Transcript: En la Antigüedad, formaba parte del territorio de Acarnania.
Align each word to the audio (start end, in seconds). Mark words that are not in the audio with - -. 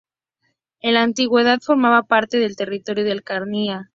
En 0.79 0.95
la 0.95 1.03
Antigüedad, 1.03 1.59
formaba 1.59 2.01
parte 2.01 2.39
del 2.39 2.55
territorio 2.55 3.03
de 3.03 3.11
Acarnania. 3.11 3.87